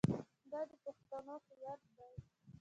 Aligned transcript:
دا 0.51 0.61
د 0.69 0.71
پښتنو 0.83 1.35
هویت 1.47 1.81
دی. 1.97 2.13